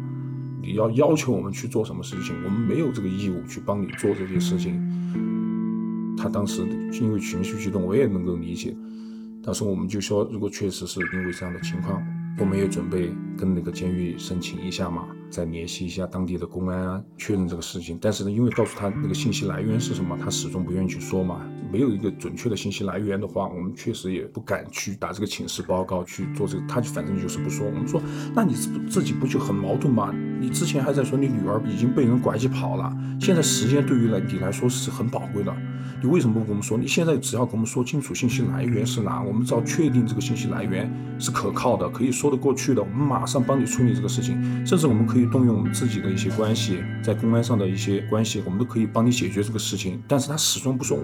[0.61, 4.81] 你要要求我们去做什么事情，我们没有这个义务去帮你做这些事情。
[6.17, 6.61] 他当时
[6.99, 8.75] 因为情绪激动，我也能够理解。
[9.43, 12.03] 但是我们就说，如果确实是因为这样的情况，
[12.39, 15.07] 我们也准备跟那个监狱申请一下嘛。
[15.29, 21.41] 再联系一下当地的公安啊确认这个事情，但是呢，因为告诉他那个信息来源是什么，他始终不愿意去说嘛。
[21.69, 26.63] 没有一个准确的信息来源的话，我们确实也不敢去打这个请示报告去做这个。
[26.65, 27.65] 他就反正就是不说。
[27.65, 28.01] 我们说，
[28.33, 30.15] 那你自自己不就很矛盾吗？
[30.39, 35.53] 你之前还在说你女儿已经被人拐起跑了，现在时间对于来你来说是很宝贵的，
[36.01, 36.77] 你为什么不跟我们说？
[36.77, 50.01] 你现在只要跟我们说清楚信息来源是哪，我们只要确定这个信息来源是可靠的，可以说得过去的，我们马上帮你处理这个事情，甚至我们可以动用我们自己的一些关系，在公安上的一些关系，我们都可以帮你解决这个事情。
[50.07, 50.99] 但是他始终不说。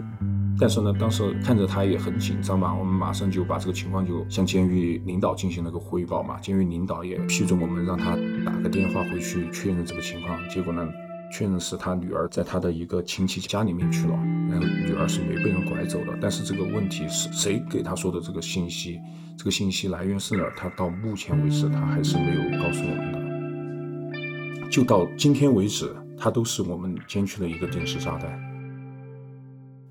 [0.60, 6.40] 但是呢，当时看着他也很紧张嘛，我们马上就把这个情况就向监狱领导进行了个汇报嘛。
[6.40, 10.38] 监狱领导也批准我们让他打个电话回去确认这个情况。
[10.50, 10.88] 结果呢，
[11.34, 14.14] 确认是他女儿在他的一个亲戚家里面去了，
[14.48, 16.16] 然后女儿是没被人拐走的。
[16.22, 19.00] 但是这个问题是谁给他说的这个信息？
[19.36, 20.48] 这个信息来源是哪？
[20.56, 24.70] 他到目前为止他还是没有告诉我们的。
[24.70, 28.40] 就到今天为止，他都是我们监区的一个定时炸弹。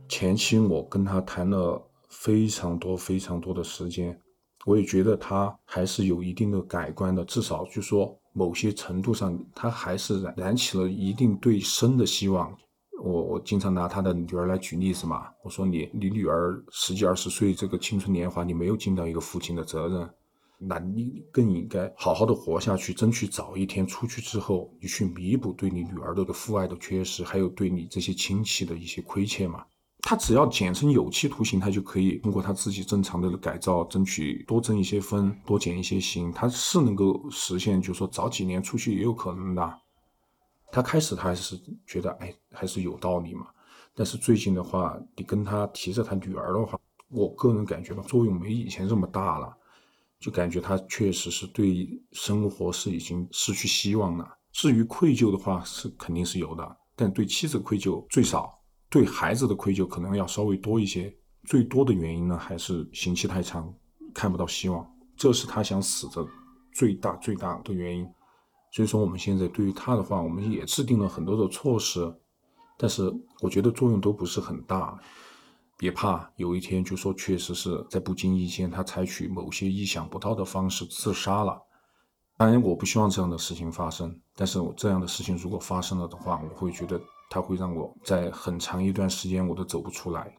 [0.08, 4.16] 前期我跟他谈了非常多非常多的时间，
[4.64, 12.56] 我也觉得他还是有一定的改观的，至少就说某些程度上，他还是燃起了一定对生的希望。
[13.02, 20.08] 我我经常拿他的女儿来举例子嘛，我说你你女儿十几二十岁这个青春年华，你没有尽到一个父亲的责任，
[20.58, 29.64] 那你更应该好好的活下去，争取早一天出去之后，你去弥补对你女儿的父爱的缺失，还有对你这些亲戚的一些亏欠嘛。
[30.04, 39.78] 他只要减成有期徒刑，他就可以通过他自己正常的改造，争取多挣一些分，多减一些刑，他是能够实现，就是说早几年出去也有可能的。
[40.72, 43.46] 他开始他还是觉得，哎，还是有道理嘛。
[43.94, 49.56] 但是最近的话，你跟他提着他女儿的话，我个人感觉吧，作用没以前这么大了，
[50.18, 54.28] 就感觉他确实是对生活是已经失去希望了。
[54.50, 58.58] 至于愧疚的话，是肯定是有的，但对妻子愧疚最少。
[58.92, 61.10] 对孩子的愧疚可能要稍微多一些，
[61.44, 63.72] 最多的原因呢还是刑期太长，
[64.12, 66.22] 看不到希望，这是他想死的
[66.74, 68.06] 最大最大的原因。
[68.70, 72.14] 所以说我们现在对于他的话，我们也制定了很多的措施，
[72.76, 75.00] 但是我觉得作用都不是很大。
[75.78, 81.58] 别怕，有一天就说确实是在不经意间他采取某些意想不到的方式自杀了。
[82.36, 87.00] 当然我不希望这样的事情发生，但是我这样的事情如果发生了的话，我会觉得。
[87.32, 90.36] 它会让我在很长一段时间我都走不出来。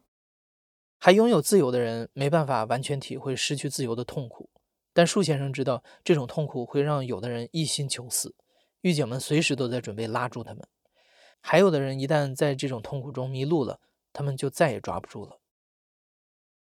[0.99, 4.51] 还拥有自由的人没办法完全体会失去自由的痛苦，
[4.93, 8.36] 但树先生知道这种痛苦会让有的人一心求死，
[8.82, 10.63] 狱警们随时都在准备拉住他们。
[11.41, 13.79] 还有的人一旦在这种痛苦中迷路了，
[14.13, 15.39] 他们就再也抓不住了。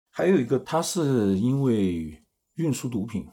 [0.09, 2.23] 还有一个，他是因为
[2.55, 3.29] 运输毒品，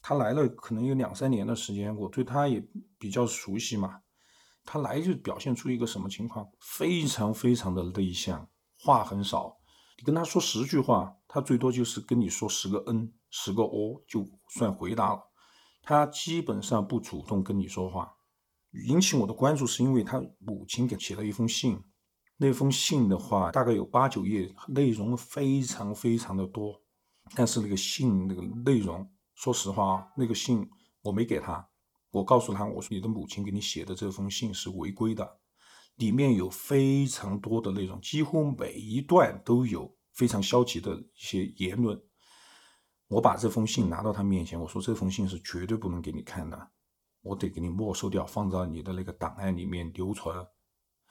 [0.00, 2.64] 他来了可能有两三年的时间，我对他也
[2.98, 4.01] 比较熟悉嘛。
[4.64, 6.48] 他来就表现出一个什么情况？
[6.60, 8.48] 非常非常的内向，
[8.78, 9.58] 话很少。
[9.98, 15.20] 你跟他说十句话，他最多就是跟你说十个嗯，十个哦，就算回答了。
[15.82, 18.14] 他基本上不主动跟你说话。
[18.86, 21.78] 引起我的关注是因为他母亲给写了一封信，
[22.38, 26.82] 那封信的话大概有八九页，内容非常非常的多。
[27.34, 30.68] 但是那个信那个内容，说实话啊，那个信
[31.02, 31.68] 我没给他。
[32.12, 35.40] 我告诉他，我说你的母亲给你写的这封信是违规的，
[35.96, 42.00] 里面有非常多的内容，几乎每一段都有非常消极的一些言论。
[43.08, 46.70] 我把这封信拿到他面前，我说这封信是绝对不能给你看的，
[47.22, 50.46] 我得给你没收掉，放到你的那个档案里面留存。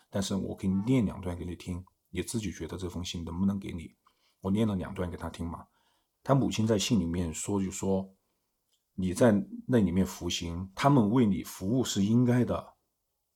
[0.09, 3.95] 但是我可以念两段给你听，你自己觉得这封信能不能给你？
[4.39, 5.65] 我念了两段给他听嘛。
[6.23, 8.07] 他母亲在信里面说，就说
[8.95, 12.73] 你在那里面服刑，他们为你服务是应该的，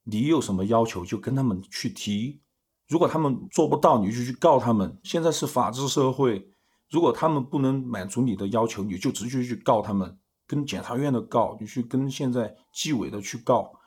[0.03, 2.41] 你有什么要求就跟他们去提，
[2.87, 4.99] 如果他们做不到，你就去告他们。
[5.03, 6.49] 现在是法治社会，
[6.89, 13.79] 如果他们不能满足你的要求，你就直接去告他们，跟检察院的告，你去跟现在纪委的去告。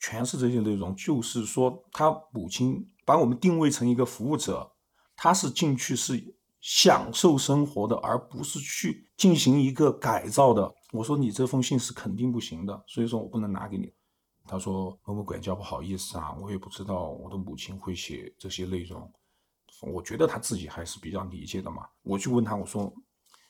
[0.00, 4.72] 全是这些内容，就是说他母亲把我们定位成一个服务者，
[5.16, 10.74] 他是进去是享受生活的，而不是去进行一个改造的。
[10.92, 13.92] 我说你这封信是肯定不行的，所以说我不能拿给你。
[14.46, 19.12] 他说某某管教不好意思啊，我也不知道我的母亲会写这些内容。
[19.82, 21.86] 我觉得他自己还是比较理解的嘛。
[22.02, 22.90] 我去问他，我说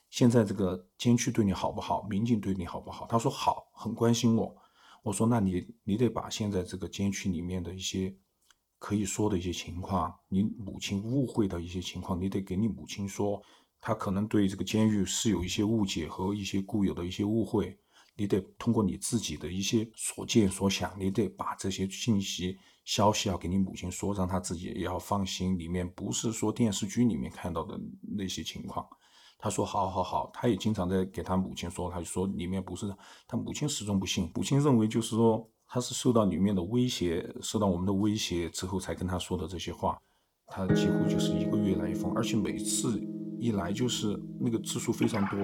[0.09, 2.03] 现在这个监区对你好不好？
[2.09, 3.07] 民警对你好不好？
[3.07, 4.53] 他说好，很关心我。
[5.03, 8.13] 我说：“那你你得把现在这个监区里面的一些
[8.85, 13.41] 可以说的一些情况，你母亲误会的一些情况，你得给你母亲说，
[13.81, 17.75] 她可能对这个监狱是有一些误解和一些固有的一些误会，
[18.15, 28.87] 你得通过你自己的一些所见所想，你得把这些信息消息要给你母亲说，让她自己也要放心，里面不是说电视剧里面看到的那些情况。”
[29.39, 32.95] 他说：“好，好，好。”他也经常在给他母亲说，他就说里面不是
[33.27, 39.97] 他母亲始终不信，母亲认为就是说他是受到里面的威胁，受到我们的威胁之后才跟他说的这些话。
[40.47, 43.01] 他几乎就是一个月来一封，而且每次
[43.39, 45.39] 一来就是那个字数非常多。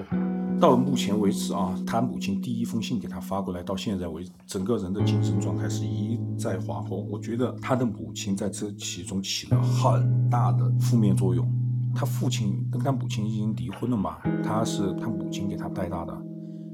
[0.60, 7.02] 到目前为止啊，他母亲第一封信给他发过来，到现在为止，整个人的精神状态是一再滑坡。
[7.02, 11.52] 我觉得他的母亲在这其中起了很大的负面作用。
[11.94, 14.18] 他父亲跟他母亲已经离婚了嘛？
[14.42, 16.22] 他是他母亲给他带大的。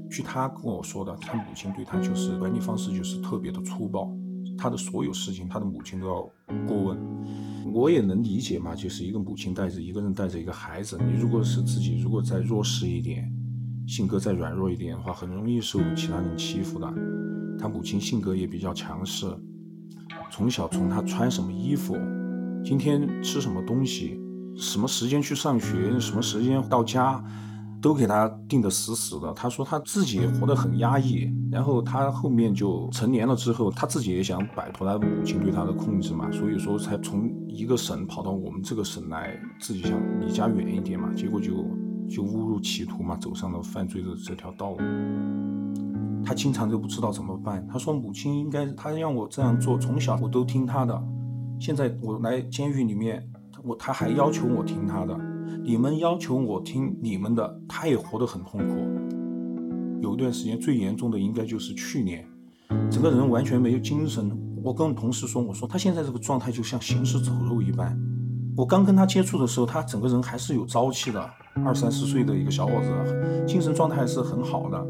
[0.09, 4.11] 据他跟我说的，他母亲对他就是管理方式就是特别的粗暴，
[4.57, 6.21] 他的所有事情他的母亲都要
[6.67, 6.97] 过问。
[7.71, 13.31] 我也能理解嘛，就是一个母亲带着一个人带着一个孩子，你如果是自己如果再弱势一点，
[13.87, 16.91] 性格再软弱一点的话，很容易受其他人欺负的。
[17.59, 19.27] 他母亲性格也比较强势，
[20.31, 21.95] 从小从他穿什么衣服，
[22.63, 24.19] 今天吃什么东西。
[24.55, 27.23] 什么时间去上学，什么时间到家，
[27.81, 29.33] 都给他定得死死的。
[29.33, 41.65] 他说他自己活得很压抑，然后他后面就成年了之后，他自己也想摆脱他母亲对他的控制嘛，所以说才从一个省跑到我们这个省来，自己想离家远一点嘛，结果就
[42.09, 44.77] 就误入歧途嘛，走上了犯罪的这条道路。
[46.25, 47.65] 他经常就不知道怎么办。
[47.67, 51.01] 他说母亲应该他让我这样做，从小我都听他的，
[51.59, 53.25] 现在我来监狱里面。
[53.61, 55.13] 我他还要求我听他的，
[55.63, 60.01] 你们要求我听你们的，他也活得很痛苦。
[60.01, 62.25] 有一段时间最严重的应该就是去年，
[62.89, 64.31] 整个人完全没有精神。
[64.63, 67.97] 我跟同事说，我说他现在这个状态就像行尸走肉一般。
[68.57, 71.29] 我刚跟他接触的时候，他整个人还是有朝气的，
[71.65, 74.87] 二三十岁的一个小伙子，精神状态是很好的。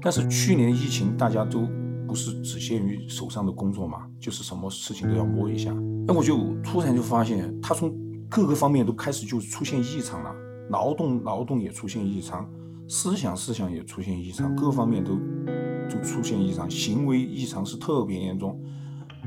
[0.00, 1.68] 但是去年疫情，大家都
[2.06, 5.70] 不是只限于手上的工作嘛，就是什么事情都要摸一下。
[6.06, 7.92] 那我就突然就发现，他从
[8.28, 10.34] 各个方面都开始就出现异常了，
[10.70, 12.48] 劳动劳动也出现异常，
[12.88, 15.12] 思想思想也出现异常，各方面都
[15.88, 18.60] 就出现异常，行为异常是特别严重。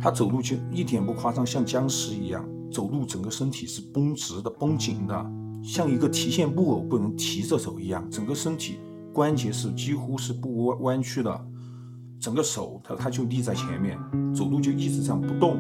[0.02, 5.32] 他走路就一点不夸张，像僵尸一样走路，整个身体是绷直的、绷紧的，
[5.64, 8.80] 像一个提线木偶不能提着走一样，整个身体
[9.14, 11.46] 关节是几乎是不弯弯曲的，
[12.20, 13.98] 整个手他他就立在前面，
[14.34, 15.58] 走路就一直这样不动。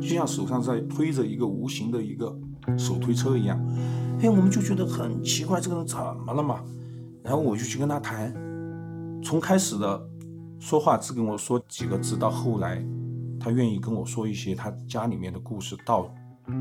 [0.00, 2.34] 就像手上在推着一个无形的一个
[2.76, 3.58] 手推车一样，
[4.22, 6.60] 哎，我们就觉得很奇怪，这个人怎么了嘛？
[7.22, 8.32] 然后我就去跟他谈，
[9.22, 10.00] 从开始的
[10.58, 12.84] 说话只跟我说几个字，到后来
[13.38, 16.14] 他愿意跟我说一些他家里面的故事，到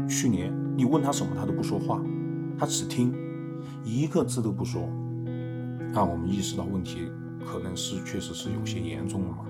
[0.08, 2.02] 去年你问他什么他都不说话，
[2.58, 3.14] 他只听，
[3.84, 4.82] 一个字都不说，
[5.94, 7.12] 让我们意识到问题
[7.46, 9.46] 可能是确实是有些严重了嘛，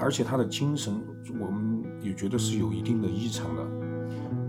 [0.00, 1.00] 而且他的精神
[1.40, 1.78] 我们。
[2.00, 3.62] 也觉得是有一定的异常的，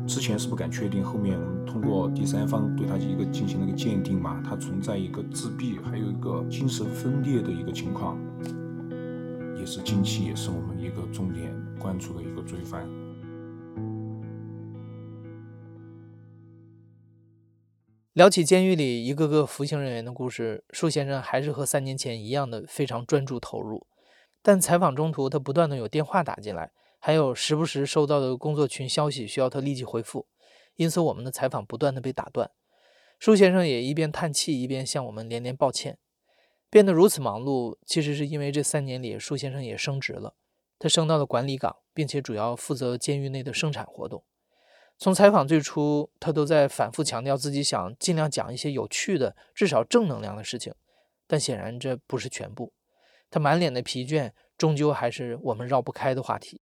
[0.09, 8.19] 之前是不敢确定，后面我们通过第三方对他一个进行了一个鉴定嘛，他存在一个自闭，还有一个精神分裂的一个情况，
[9.55, 12.89] 也是近期也是我们一个重点关注的一个罪犯。
[18.13, 23.85] 聊起监狱里一个个服刑人员的故事，树先生还是和三年前一样的非常专注投入，
[24.41, 26.71] 但采访中途他不断的有电话打进来。
[26.99, 30.27] 还有时不时收到的工作群消息需要他立即回复，
[30.75, 32.51] 因此我们的采访不断的被打断。
[33.17, 35.97] 舒先生也一边叹气一边向我们连连抱歉。
[36.69, 40.35] 变得如此忙碌，其实是因为这三年里舒先生也升职了，
[40.77, 44.23] 他升到了管理岗，并且主要负责监狱内的生产活动。
[44.97, 50.73] 从采访最初，他都在反复强调自己想尽量讲一些有趣的、至少正能量的事情，
[51.25, 52.73] 但显然这不是全部。
[53.31, 56.61] 他满脸的疲倦，终究还是我们绕不开的话题。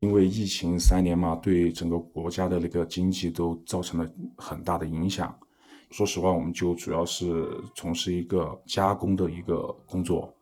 [0.00, 5.34] 因为疫情三年嘛，对整个国家的那个经济都造成了很大的影响。
[5.90, 10.32] 说实话，我们就主要是从事一个加工的一个工作，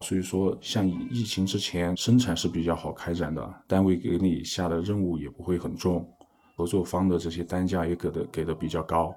[0.00, 6.06] 所以说像疫情之前，生产是比较好开展的，单位给你下的任务也不会很重，
[6.56, 9.14] 合作方的这些单价也给的给的比较高。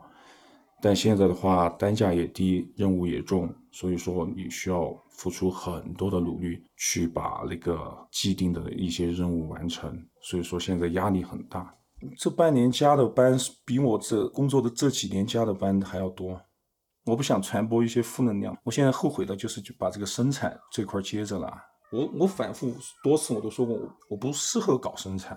[0.85, 11.75] 但现在的话，单价也低，任务也重，所以说你需要付出很多的努力去把那个既定的一些任务完成，所以说现在压力很大。
[12.15, 16.39] 这半年加的班比我这工作的这几年加的班还要多。
[17.03, 21.51] 我不想传播一些负能量，我现在后悔的就是就把这个生产这块接着了。
[21.91, 22.71] 我我反复
[23.03, 25.35] 多次我都说过，我我不适合搞生产，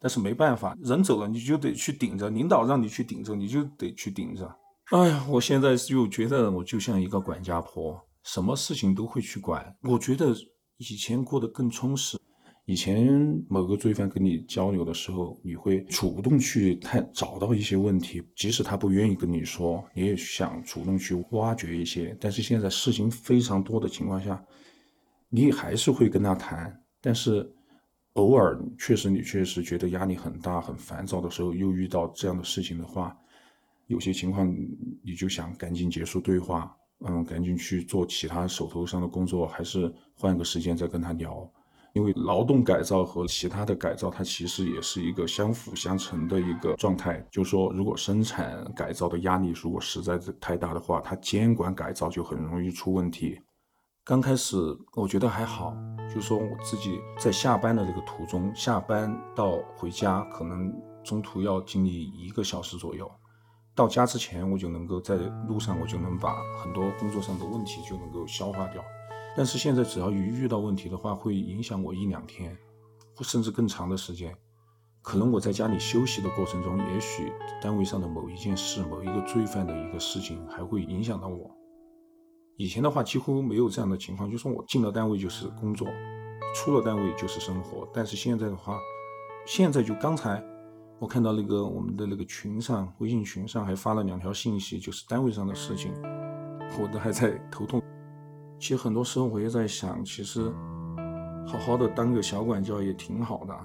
[0.00, 4.50] 但是没办法，人走了你就得去顶着，领导让你去顶着，你就得去顶着。
[4.90, 9.76] 哎呀，我现在就觉得我就像一个管家婆，什么事情都会去管。
[9.82, 10.34] 我觉得
[10.78, 12.18] 以前过得更充实。
[12.64, 13.06] 以前
[13.50, 22.16] 某个罪犯跟你交流的时候，你会主动去探找到一些问题，即使他不愿意跟你说，你也想主动去挖掘一些。
[22.18, 24.42] 但是现在事情非常多的情况下，
[25.28, 26.74] 你还是会跟他谈。
[27.02, 27.46] 但是
[28.14, 33.14] 偶尔确实你确实觉得压力很大、很烦躁的时候，又遇到这样的事情的话。
[33.88, 34.48] 有些情况，
[35.02, 36.74] 你就想赶紧结束对话，
[37.06, 41.50] 嗯，赶紧去做其他手头上的工作，还是换个时间再跟他聊？
[41.94, 47.26] 因为劳动改造和其他的改造，它其实也是一个相辅相成的一个状态。
[47.30, 53.40] 就是说，如果生产改造的压力如果实在是太大的话，它监管改造就很容易出问题。
[54.04, 54.56] 刚开始
[54.94, 55.74] 我觉得还好，
[56.14, 60.72] 就说我自己在下班的这个途中，下班到回家可能
[61.02, 63.10] 中途要经历一个小时左右。
[63.78, 65.14] 到家之前，我就能够在
[65.46, 68.84] 路上，我就能把很多工作上的问题就能够消化掉。
[69.36, 72.58] 但是现在，只要一遇到问题的话，会影响我一两天，
[73.14, 74.34] 或甚至更长的时间。
[75.00, 81.48] 可能我在家里休息的过程中，也许单位上的某一件事、某一个罪犯的一个事情，还会影响到我。
[82.56, 85.86] 以前的话，几乎没有这样的情况，就说我进了单位就是工作，
[86.52, 87.88] 出了单位就是生活。
[87.94, 88.76] 但是现在的话，
[89.46, 90.42] 现在就刚才。
[91.00, 95.92] 我看到那个我们的那个群上，微信群上还发了两条信息，就是单位上的事情，
[96.80, 97.80] 我都还在头痛。
[98.58, 100.52] 其实很多时候我也在想，其实
[101.46, 103.56] 好好的当个小管教也挺好的，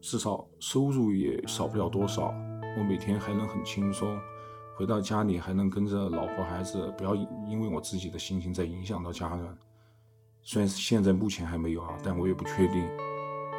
[0.00, 2.34] 至少收入也少不了多少。
[2.76, 4.18] 我每天还能很轻松，
[4.76, 9.58] 回到家里还能跟着老婆孩子，不要因为我自己的心情再影响到家人。
[10.42, 12.88] 虽然现在目前还没有啊，但我也不确定。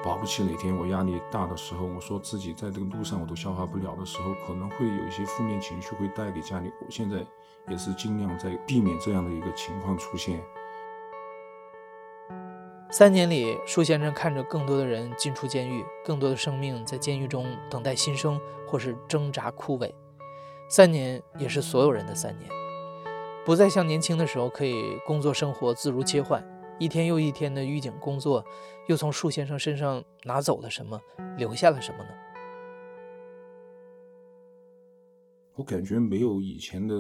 [0.03, 6.69] 保不齐哪天我压力大的时候，我说自己在这个路上我都消化不了的时候，可能会有一些负面情绪会带给家里。
[6.81, 7.25] 我现在
[7.69, 10.43] 也是尽量在避免这样的一个情况出现。
[12.91, 19.89] 三年里，舒先生看着更多的人进出监狱，更多的生命在监狱中等待新生或是挣扎枯萎。
[20.69, 22.49] 三年也是所有人的三年，
[23.45, 26.45] 不再像年轻的时候可以工作生活自如切换。
[26.79, 28.43] 一天又一天的狱警工作，
[28.87, 30.99] 又从树先生身上拿走了什么，
[31.37, 32.09] 留下了什么呢？
[35.55, 36.95] 我感觉没有以前的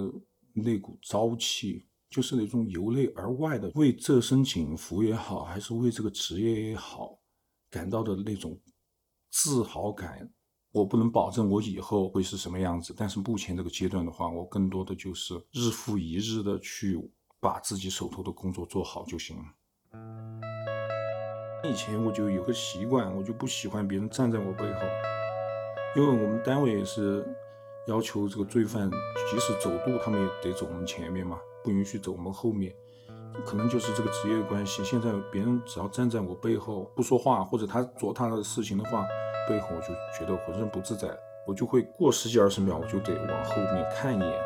[0.53, 7.19] 那股朝气，就是那种由内而外的为这身警服也好，还是为这个职业也好，
[7.71, 8.57] 感到的那种
[9.31, 10.31] 自豪感。
[10.71, 16.95] 我不能保证我以后会是什么样子，但是目前这个阶段的话，我更多的就是日复一日的去
[17.39, 19.43] 把自己手头的工作做好就行了。
[21.63, 24.81] 以前我就有个习惯，我就不喜欢别人站在我背后，
[25.95, 27.25] 因为我们单位也是
[27.87, 32.73] 要求这个罪犯即使走路，他们也得走我们前面嘛，不允许走我们后面。
[33.45, 39.03] 可能就是这个职业关系，现在别人只要站在我背后不说话，或者他做他的事情的话，
[39.49, 39.87] 背后我就
[40.17, 41.07] 觉得浑身不自在，
[41.47, 44.41] 我就会过十几二十秒，我就得往后面看一眼，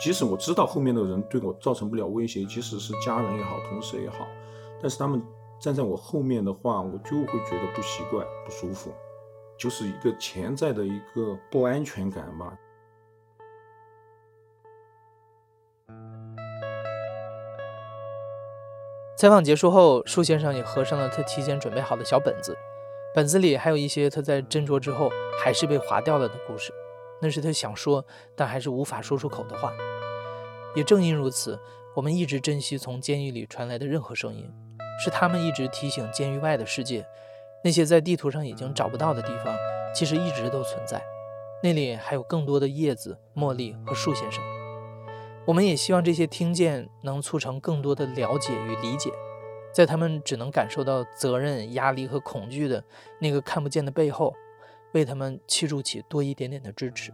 [0.00, 4.26] 即使我知道后面的人对我造成不了威胁，即使是家人也好，同事也好。
[4.84, 5.22] 但是他们
[5.58, 8.92] 站在我后面的话，我就会觉得不习惯、不舒服，
[9.56, 12.54] 就是一个潜在的一个不安全感吧。
[19.16, 22.54] 采访结束后，舒先生也合上了他提前准备好的小本子，
[23.14, 25.10] 本子里还有一些他在斟酌之后
[25.42, 26.74] 还是被划掉了的故事，
[27.22, 28.04] 那是他想说
[28.36, 29.72] 但还是无法说出口的话。
[30.74, 31.58] 也正因如此，
[31.96, 34.52] 我们一直珍惜从监狱里传来的任何声音。
[34.98, 37.06] 是他们一直提醒监狱外的世界，
[37.62, 39.56] 那些在地图上已经找不到的地方，
[39.94, 41.02] 其实一直都存在。
[41.62, 44.42] 那里还有更多的叶子、茉莉和树先生。
[45.46, 49.10] 我们也希望这些听见能促成更多的了解与理解，
[49.72, 52.82] 在他们只能感受到责任、压力和恐惧的
[53.20, 54.34] 那个看不见的背后，
[54.92, 57.12] 为他们倾注起多一点点的支持。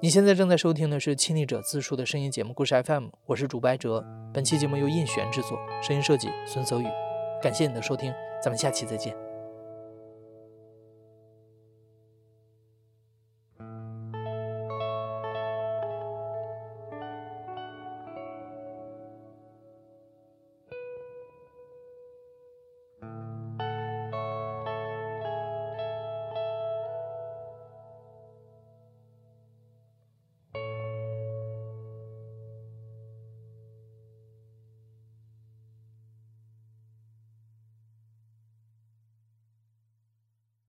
[0.00, 4.04] 你现在正在收听的是《亲历者自述》的声音节目故事 FM，我是主播哲。
[4.32, 6.86] 本期节目由印璇制作，声音设计孙泽宇。
[7.42, 9.27] 感谢你的收听，咱们下期再见。